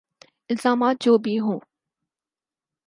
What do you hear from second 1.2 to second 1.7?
بھی ہوں۔